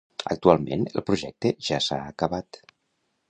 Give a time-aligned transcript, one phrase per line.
[0.35, 2.63] Actualment el projecte ja s'ha acabat.